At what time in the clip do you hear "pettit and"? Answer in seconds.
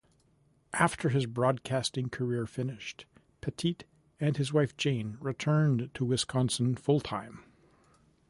3.39-4.35